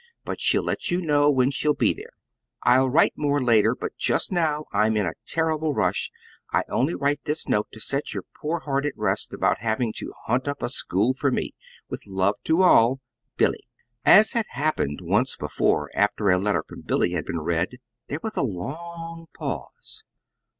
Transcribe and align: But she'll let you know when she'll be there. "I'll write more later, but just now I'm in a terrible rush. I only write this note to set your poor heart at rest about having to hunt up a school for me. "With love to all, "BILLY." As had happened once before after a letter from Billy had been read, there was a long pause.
But 0.25 0.41
she'll 0.41 0.63
let 0.63 0.89
you 0.89 0.99
know 0.99 1.29
when 1.29 1.51
she'll 1.51 1.75
be 1.75 1.93
there. 1.93 2.13
"I'll 2.63 2.89
write 2.89 3.13
more 3.17 3.39
later, 3.39 3.75
but 3.75 3.95
just 3.97 4.31
now 4.31 4.65
I'm 4.73 4.97
in 4.97 5.05
a 5.05 5.13
terrible 5.27 5.75
rush. 5.75 6.09
I 6.51 6.63
only 6.69 6.95
write 6.95 7.23
this 7.25 7.47
note 7.47 7.67
to 7.73 7.79
set 7.79 8.11
your 8.11 8.23
poor 8.35 8.61
heart 8.61 8.87
at 8.87 8.97
rest 8.97 9.31
about 9.31 9.59
having 9.59 9.93
to 9.97 10.11
hunt 10.25 10.47
up 10.47 10.63
a 10.63 10.69
school 10.69 11.13
for 11.13 11.29
me. 11.29 11.53
"With 11.87 12.07
love 12.07 12.37
to 12.45 12.63
all, 12.63 12.99
"BILLY." 13.37 13.67
As 14.03 14.31
had 14.31 14.47
happened 14.49 15.01
once 15.03 15.35
before 15.35 15.91
after 15.93 16.31
a 16.31 16.39
letter 16.39 16.63
from 16.67 16.81
Billy 16.81 17.11
had 17.11 17.25
been 17.27 17.41
read, 17.41 17.77
there 18.07 18.21
was 18.23 18.35
a 18.35 18.41
long 18.41 19.27
pause. 19.37 20.03